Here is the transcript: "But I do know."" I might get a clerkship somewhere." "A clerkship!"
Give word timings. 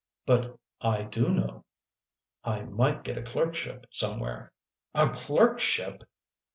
"But 0.25 0.57
I 0.81 1.03
do 1.03 1.29
know."" 1.29 1.63
I 2.43 2.63
might 2.63 3.03
get 3.03 3.19
a 3.19 3.21
clerkship 3.21 3.85
somewhere." 3.91 4.51
"A 4.95 5.09
clerkship!" 5.09 6.03